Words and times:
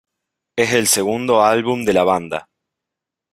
Es 0.55 0.73
el 0.73 0.87
segundo 0.87 1.43
álbum 1.43 1.85
de 1.85 1.93
la 1.93 2.03
banda. 2.03 2.49